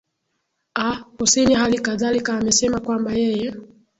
aah 0.79 0.99
kusini 1.17 1.53
halikadhalika 1.53 2.33
amesema 2.37 2.79
kwamba 2.79 3.13
yeye 3.13 3.53